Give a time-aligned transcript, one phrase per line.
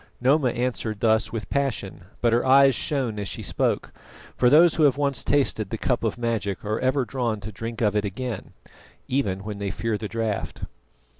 [0.19, 3.93] Noma answered thus with passion, but her eyes shone as she spoke:
[4.35, 7.81] for those who have once tasted the cup of magic are ever drawn to drink
[7.81, 8.53] of it again,
[9.07, 10.63] even when they fear the draught.